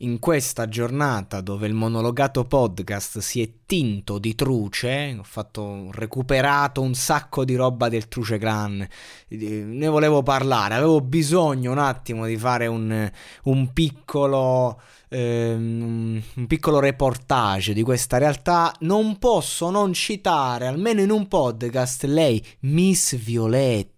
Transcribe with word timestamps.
In 0.00 0.20
questa 0.20 0.68
giornata 0.68 1.40
dove 1.40 1.66
il 1.66 1.74
monologato 1.74 2.44
podcast 2.44 3.18
si 3.18 3.42
è 3.42 3.50
tinto 3.66 4.20
di 4.20 4.36
truce, 4.36 5.16
ho 5.18 5.24
fatto 5.24 5.60
ho 5.60 5.90
recuperato 5.90 6.80
un 6.80 6.94
sacco 6.94 7.44
di 7.44 7.56
roba 7.56 7.88
del 7.88 8.06
Truce 8.06 8.38
Clan, 8.38 8.86
ne 9.30 9.88
volevo 9.88 10.22
parlare, 10.22 10.74
avevo 10.74 11.00
bisogno 11.00 11.72
un 11.72 11.78
attimo 11.78 12.26
di 12.26 12.36
fare 12.36 12.68
un, 12.68 13.10
un 13.42 13.72
piccolo 13.72 14.80
ehm, 15.08 16.22
un 16.36 16.46
piccolo 16.46 16.78
reportage 16.78 17.72
di 17.72 17.82
questa 17.82 18.18
realtà, 18.18 18.72
non 18.80 19.18
posso 19.18 19.68
non 19.68 19.92
citare, 19.94 20.68
almeno 20.68 21.00
in 21.00 21.10
un 21.10 21.26
podcast, 21.26 22.04
lei, 22.04 22.40
Miss 22.60 23.16
Violetta. 23.16 23.97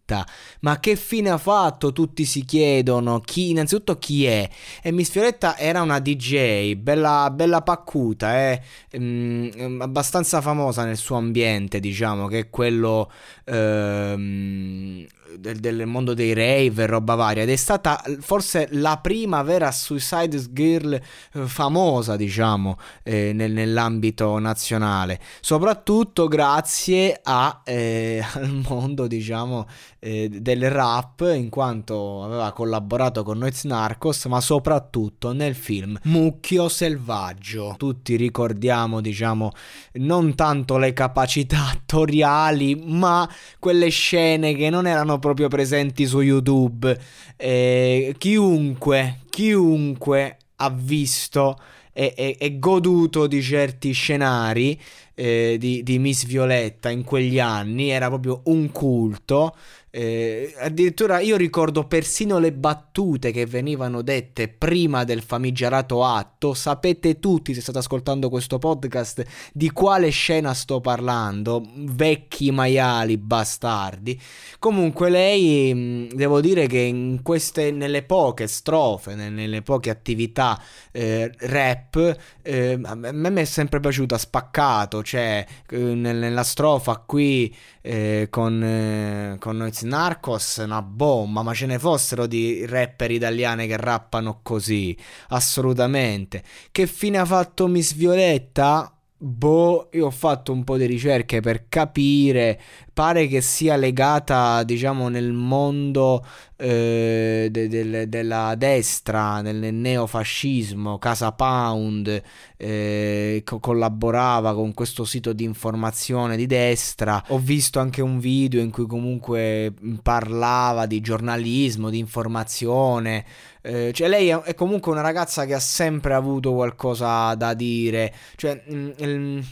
Ma 0.61 0.81
che 0.81 0.97
fine 0.97 1.31
ha 1.31 1.39
fatto? 1.39 1.93
Tutti 1.93 2.25
si 2.25 2.45
chiedono. 2.45 3.21
Chi, 3.21 3.51
innanzitutto 3.51 3.99
chi 3.99 4.27
è? 4.27 4.49
E 4.83 4.91
Miss 4.93 5.11
Violetta 5.13 5.57
era 5.57 5.83
una 5.83 6.01
DJ, 6.01 6.75
bella, 6.75 7.31
bella 7.31 7.63
paccuta, 7.63 8.51
eh? 8.51 8.63
mm, 8.99 9.81
abbastanza 9.81 10.41
famosa 10.41 10.85
nel 10.85 10.97
suo 10.97 11.17
ambiente, 11.17 11.81
diciamo, 11.81 12.27
che 12.27 12.39
è 12.39 12.51
quello 12.51 13.11
ehm, 13.45 15.07
del, 15.39 15.59
del, 15.59 15.87
mondo 15.87 16.15
dei 16.15 16.33
rave 16.33 16.83
e 16.83 16.87
roba 16.87 17.15
varia 17.15 17.43
ed 17.43 17.51
è 17.51 17.57
stata 17.57 18.03
forse 18.21 18.69
la 18.73 18.99
prima 18.99 19.43
vera 19.43 19.71
Suicide 19.71 20.53
Girl 20.53 20.93
eh, 20.93 21.01
famosa 21.47 22.17
diciamo 22.17 22.79
eh, 23.03 23.33
nel, 23.33 23.53
nell'ambito 23.53 24.39
nazionale 24.39 25.21
soprattutto 25.41 26.29
grazie 26.29 27.21
a, 27.23 27.63
eh, 27.65 28.25
al 28.35 28.63
mondo 28.69 29.07
diciamo 29.07 29.67
eh, 30.01 30.29
del 30.29 30.71
rap 30.71 31.31
in 31.35 31.49
quanto 31.51 32.25
aveva 32.25 32.53
collaborato 32.53 33.23
con 33.23 33.39
Noiz 33.39 33.65
Narcos 33.65 34.25
ma 34.25 34.41
soprattutto 34.41 35.33
nel 35.33 35.55
film 35.55 35.99
Mucchio 36.05 36.69
Selvaggio 36.69 37.75
tutti 37.77 38.17
ricordiamo 38.17 39.01
diciamo 39.01 39.53
non 39.95 40.35
tanto 40.35 40.79
le 40.79 40.93
capacità 40.93 41.69
attoriali 41.71 42.83
ma 42.85 43.29
quelle 43.59 43.91
scene 43.91 44.55
che 44.55 44.71
non 44.71 44.87
erano 44.87 45.19
proprio 45.19 45.49
presenti 45.49 46.07
su 46.07 46.21
YouTube. 46.21 46.99
Eh, 47.37 48.15
chiunque, 48.19 49.21
chiunque 49.31 50.37
ha 50.57 50.71
visto 50.71 51.59
e, 51.93 52.15
e, 52.17 52.37
e, 52.39 52.59
goduto 52.59 53.27
di 53.27 53.43
certi 53.43 53.93
scenari 53.93 54.81
eh, 55.21 55.57
di, 55.59 55.83
di 55.83 55.99
Miss 55.99 56.25
Violetta 56.25 56.89
in 56.89 57.05
quegli 57.05 57.39
anni, 57.39 57.91
era 57.91 58.09
proprio 58.09 58.41
un 58.45 58.73
culto. 58.73 59.55
Eh, 59.93 60.55
addirittura 60.61 61.19
io 61.19 61.37
ricordo 61.37 61.85
persino 61.85 62.39
le 62.39 62.53
battute 62.53 63.33
che 63.33 63.45
venivano 63.45 64.03
dette 64.03 64.49
prima 64.49 65.05
del 65.05 65.23
famigerato 65.23 66.05
atto. 66.05 66.55
Sapete 66.55 67.19
tutti, 67.19 67.53
se 67.55 67.61
state 67.61 67.79
ascoltando 67.79 68.29
questo 68.29 68.59
podcast, 68.59 69.25
di 69.53 69.71
quale 69.73 70.11
scena 70.11 70.55
sto 70.55 70.81
parlando. 70.81 71.63
Vecchi 71.75 72.51
maiali 72.53 73.19
bastardi. 73.19 74.19
Comunque, 74.59 75.11
lei 75.11 75.75
mm, 75.75 76.09
devo 76.13 76.41
dire 76.41 76.67
che 76.67 76.79
in 76.79 77.21
queste, 77.23 77.73
nelle 77.73 78.05
poche 78.05 78.47
strofe, 78.47 79.15
nelle 79.17 79.63
poche 79.63 79.91
attività 79.91 80.61
eh, 80.93 81.31
rap, 81.41 82.17
eh, 82.43 82.79
a 82.81 82.95
me 82.95 83.41
è 83.41 83.45
sempre 83.45 83.81
piaciuta 83.81 84.17
spaccato. 84.17 85.03
Cioè, 85.11 85.45
eh, 85.71 85.77
nella 85.77 86.45
strofa 86.45 87.03
qui 87.05 87.53
eh, 87.81 88.29
con, 88.31 88.63
eh, 88.63 89.37
con 89.41 89.57
Noiz 89.57 89.83
Narcos 89.83 90.59
una 90.59 90.83
bomba, 90.83 91.43
ma 91.43 91.53
ce 91.53 91.67
ne 91.67 91.81
fossero 91.81 92.29
di 92.29 92.65
rapper 92.65 93.11
italiane 93.11 93.67
che 93.67 93.77
rappano 93.77 94.39
così, 94.41 94.97
assolutamente. 95.31 96.45
Che 96.71 96.87
fine 96.87 97.19
ha 97.19 97.25
fatto 97.25 97.67
Miss 97.67 97.93
Violetta? 97.95 99.00
Boh, 99.23 99.91
io 99.93 100.07
ho 100.07 100.11
fatto 100.11 100.51
un 100.51 100.65
po' 100.65 100.79
di 100.79 100.87
ricerche 100.87 101.41
per 101.41 101.69
capire, 101.69 102.59
pare 102.91 103.27
che 103.27 103.43
sia 103.43 103.77
legata, 103.77 104.63
diciamo, 104.63 105.09
nel 105.11 105.35
mondo 105.35 106.25
eh, 106.57 107.49
de- 107.51 107.69
de- 107.69 108.09
della 108.09 108.55
destra, 108.55 109.43
nel 109.43 109.75
neofascismo, 109.75 110.97
Casa 110.99 111.33
Pound, 111.33 112.23
eh, 112.57 113.43
co- 113.45 113.59
collaborava 113.59 114.55
con 114.55 114.73
questo 114.73 115.05
sito 115.05 115.35
di 115.35 115.45
informazione 115.45 116.35
di 116.35 116.47
destra. 116.47 117.23
Ho 117.29 117.39
visto 117.39 117.79
anche 117.79 118.01
un 118.01 118.19
video 118.21 118.63
in 118.63 118.71
cui 118.71 118.87
comunque 118.87 119.71
parlava 120.03 120.87
di 120.87 121.03
giornalismo, 121.03 121.91
di 121.91 121.99
informazione. 121.99 123.27
Eh, 123.63 123.93
cioè 123.93 124.09
lei 124.09 124.29
è 124.29 124.55
comunque 124.55 124.93
una 124.93 125.01
ragazza 125.03 125.45
che 125.45 125.55
ha 125.55 125.61
sempre 125.61 126.15
avuto 126.15 126.53
qualcosa 126.53 127.35
da 127.35 127.55
dire. 127.55 128.13
Cioè, 128.37 128.63
mh, 128.67 129.05
mh, 129.05 129.45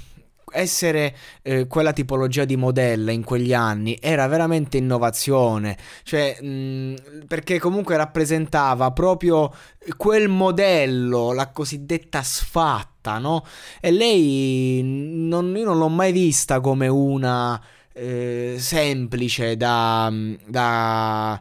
essere 0.51 1.15
eh, 1.43 1.67
quella 1.67 1.93
tipologia 1.93 2.45
di 2.45 2.57
modella 2.57 3.11
in 3.11 3.25
quegli 3.25 3.53
anni 3.53 3.99
era 4.01 4.27
veramente 4.27 4.77
innovazione, 4.77 5.77
cioè 6.03 6.41
mh, 6.41 7.27
perché 7.27 7.59
comunque 7.59 7.97
rappresentava 7.97 8.91
proprio 8.93 9.53
quel 9.97 10.29
modello, 10.29 11.33
la 11.33 11.49
cosiddetta 11.51 12.23
sfatta, 12.23 13.19
no? 13.19 13.45
E 13.81 13.91
lei 13.91 14.81
non, 14.83 15.55
io 15.57 15.65
non 15.65 15.79
l'ho 15.79 15.89
mai 15.89 16.13
vista 16.13 16.61
come 16.61 16.89
una 16.89 17.61
eh, 17.93 18.57
semplice 18.59 19.57
da, 19.57 20.13
da 20.47 21.41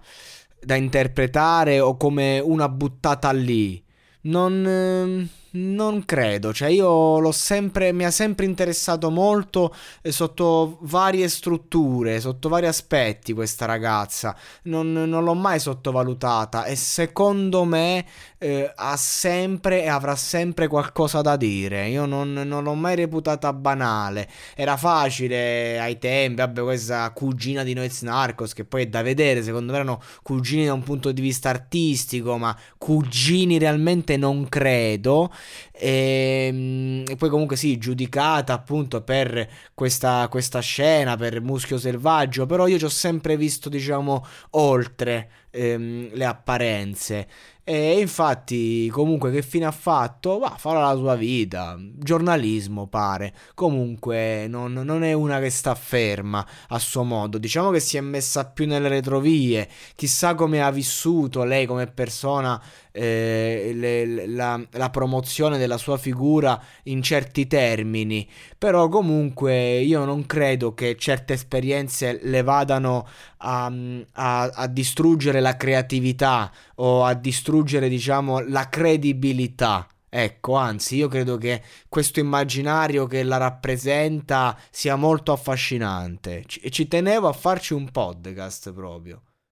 da 0.59 0.75
interpretare 0.75 1.79
o 1.79 1.97
come 1.97 2.39
una 2.39 2.69
buttata 2.69 3.31
lì. 3.31 3.83
Non, 4.21 4.65
ehm, 4.65 5.29
non 5.51 6.05
credo, 6.05 6.53
cioè 6.53 6.69
io 6.69 7.31
sempre, 7.31 7.91
mi 7.91 8.05
ha 8.05 8.11
sempre 8.11 8.45
interessato 8.45 9.09
molto 9.09 9.73
eh, 10.01 10.11
sotto 10.11 10.77
varie 10.81 11.27
strutture, 11.29 12.19
sotto 12.19 12.49
vari 12.49 12.67
aspetti 12.67 13.33
questa 13.33 13.65
ragazza, 13.65 14.35
non, 14.63 14.91
non 14.91 15.23
l'ho 15.23 15.33
mai 15.33 15.59
sottovalutata 15.59 16.65
e 16.65 16.75
secondo 16.75 17.63
me 17.63 18.05
eh, 18.37 18.71
ha 18.75 18.95
sempre 18.97 19.83
e 19.83 19.87
avrà 19.87 20.15
sempre 20.15 20.67
qualcosa 20.67 21.21
da 21.21 21.35
dire, 21.35 21.87
io 21.87 22.05
non, 22.05 22.33
non, 22.33 22.63
l'ho 22.63 22.73
mai 22.73 22.95
reputata 22.95 23.51
banale, 23.53 24.27
era 24.55 24.77
facile 24.77 25.79
ai 25.79 25.97
tempi, 25.97 26.41
vabbè 26.41 26.61
questa 26.61 27.09
cugina 27.11 27.63
di 27.63 27.73
Noiz 27.73 28.01
Narcos 28.01 28.53
che 28.53 28.65
poi 28.65 28.83
è 28.83 28.87
da 28.87 29.01
vedere, 29.01 29.43
secondo 29.43 29.71
me 29.71 29.79
erano 29.79 30.01
cugini 30.21 30.65
da 30.65 30.73
un 30.73 30.83
punto 30.83 31.11
di 31.11 31.21
vista 31.21 31.49
artistico, 31.49 32.37
ma 32.37 32.55
cugini 32.77 33.57
realmente 33.57 34.17
non 34.17 34.47
credo. 34.49 35.31
E, 35.71 36.47
ehm, 36.49 37.03
e, 37.07 37.15
poi 37.15 37.29
comunque 37.29 37.55
sì, 37.55 37.77
giudicata 37.77 38.53
appunto 38.53 39.01
per 39.01 39.47
questa, 39.73 40.27
questa 40.29 40.59
scena, 40.59 41.15
per 41.15 41.41
Muschio 41.41 41.77
Selvaggio, 41.77 42.45
però 42.45 42.67
io 42.67 42.77
ci 42.77 42.85
ho 42.85 42.89
sempre 42.89 43.37
visto 43.37 43.69
diciamo 43.69 44.25
oltre 44.51 45.29
ehm, 45.51 46.09
le 46.13 46.25
apparenze. 46.25 47.27
E 47.69 47.99
infatti, 47.99 48.87
comunque, 48.89 49.29
che 49.29 49.41
fine 49.41 49.65
ha 49.65 49.71
fatto? 49.71 50.39
Va, 50.39 50.55
farà 50.57 50.79
la 50.79 50.95
sua 50.95 51.15
vita. 51.15 51.77
Giornalismo, 51.77 52.87
pare. 52.87 53.33
Comunque, 53.55 54.47
non, 54.47 54.71
non, 54.71 55.03
è 55.03 55.11
una 55.11 55.39
che 55.39 55.49
sta 55.49 55.75
ferma 55.75 56.47
a 56.69 56.79
suo 56.79 57.03
modo. 57.03 57.37
Diciamo 57.37 57.69
che 57.71 57.81
si 57.81 57.97
è 57.97 57.99
messa 57.99 58.45
più 58.45 58.67
nelle 58.67 58.87
retrovie. 58.87 59.67
Chissà 59.95 60.33
come 60.33 60.63
ha 60.63 60.71
vissuto 60.71 61.43
lei 61.43 61.65
come 61.65 61.87
persona 61.87 62.57
eh, 62.93 63.71
le, 63.75 64.27
la, 64.27 64.65
la, 64.71 64.89
promozione 64.89 65.57
della 65.57 65.77
sua 65.77 65.97
figura 65.97 66.57
in 66.83 67.01
certi 67.01 67.47
termini. 67.47 68.25
Però, 68.57 68.87
comunque, 68.87 69.79
io 69.79 70.05
non 70.05 70.25
credo 70.25 70.73
che 70.73 70.95
certe 70.97 71.33
esperienze 71.33 72.17
le 72.21 72.43
vadano 72.43 73.05
a, 73.37 73.71
a, 74.13 74.41
a, 74.43 74.67
distruggere 74.67 75.39
la 75.39 75.55
creatività 75.55 76.51
o 76.75 77.03
a 77.03 77.13
distruggere, 77.13 77.89
diciamo, 77.89 78.39
la 78.39 78.69
credibilità. 78.69 79.87
Ecco, 80.09 80.55
anzi, 80.55 80.95
io 80.95 81.07
credo 81.09 81.37
che 81.37 81.61
questo 81.89 82.19
immaginario 82.19 83.05
che 83.07 83.23
la 83.23 83.37
rappresenta 83.37 84.57
sia 84.71 84.95
molto 84.95 85.31
affascinante 85.31 86.45
e 86.61 86.69
ci 86.69 86.87
tenevo 86.87 87.27
a 87.27 87.33
farci 87.33 87.73
un 87.73 87.91
podcast 87.91 88.71
proprio. 88.73 89.21